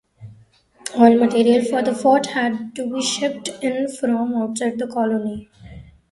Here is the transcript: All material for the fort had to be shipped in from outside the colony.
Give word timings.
All 0.97 1.15
material 1.15 1.63
for 1.63 1.83
the 1.83 1.93
fort 1.93 2.25
had 2.25 2.73
to 2.75 2.91
be 2.91 3.03
shipped 3.03 3.49
in 3.61 3.87
from 3.87 4.33
outside 4.33 4.79
the 4.79 4.87
colony. 4.87 5.47